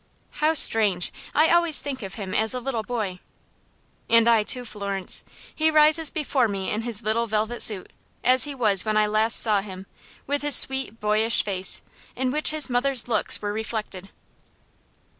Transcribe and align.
"How 0.41 0.55
strange! 0.55 1.13
I 1.35 1.49
always 1.49 1.79
think 1.79 2.01
of 2.01 2.15
him 2.15 2.33
as 2.33 2.55
a 2.55 2.59
little 2.59 2.81
boy." 2.81 3.19
"And 4.09 4.27
I, 4.27 4.41
too, 4.41 4.65
Florence. 4.65 5.23
He 5.53 5.69
rises 5.69 6.09
before 6.09 6.47
me 6.47 6.71
in 6.71 6.81
his 6.81 7.03
little 7.03 7.27
velvet 7.27 7.61
suit, 7.61 7.93
as 8.23 8.45
he 8.45 8.55
was 8.55 8.83
when 8.83 8.97
I 8.97 9.05
last 9.05 9.39
saw 9.39 9.61
him, 9.61 9.85
with 10.25 10.41
his 10.41 10.55
sweet, 10.55 10.99
boyish 10.99 11.43
face, 11.43 11.83
in 12.15 12.31
which 12.31 12.49
his 12.49 12.67
mother's 12.67 13.07
looks 13.07 13.43
were 13.43 13.53
reflected." 13.53 14.09